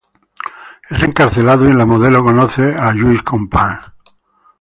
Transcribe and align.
Es 0.89 1.03
encarcelado 1.03 1.67
y 1.67 1.69
en 1.69 1.77
la 1.77 1.85
Modelo 1.85 2.23
conoce 2.23 2.73
Lluís 2.95 3.21
Companys. 3.21 3.77